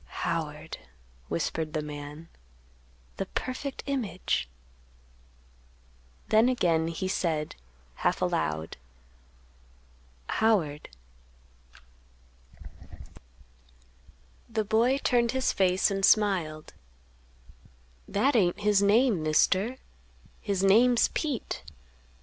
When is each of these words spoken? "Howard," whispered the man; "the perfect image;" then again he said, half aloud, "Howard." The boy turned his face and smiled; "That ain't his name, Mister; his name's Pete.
"Howard," 0.23 0.79
whispered 1.27 1.73
the 1.73 1.81
man; 1.83 2.27
"the 3.17 3.27
perfect 3.27 3.83
image;" 3.85 4.49
then 6.29 6.49
again 6.49 6.87
he 6.87 7.07
said, 7.07 7.55
half 7.97 8.19
aloud, 8.19 8.77
"Howard." 10.41 10.89
The 14.49 14.65
boy 14.65 14.97
turned 15.03 15.33
his 15.33 15.53
face 15.53 15.91
and 15.91 16.03
smiled; 16.03 16.73
"That 18.07 18.35
ain't 18.35 18.61
his 18.61 18.81
name, 18.81 19.21
Mister; 19.21 19.77
his 20.41 20.63
name's 20.63 21.09
Pete. 21.09 21.61